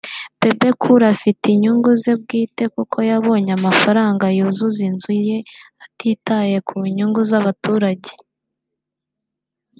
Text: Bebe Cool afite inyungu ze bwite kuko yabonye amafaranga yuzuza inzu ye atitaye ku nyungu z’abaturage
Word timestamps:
Bebe 0.39 0.69
Cool 0.81 1.01
afite 1.15 1.43
inyungu 1.49 1.89
ze 2.01 2.13
bwite 2.21 2.63
kuko 2.75 2.97
yabonye 3.09 3.51
amafaranga 3.59 4.25
yuzuza 4.37 4.81
inzu 4.89 5.13
ye 5.27 5.37
atitaye 5.85 6.55
ku 6.67 6.75
nyungu 6.95 7.21
z’abaturage 7.29 8.11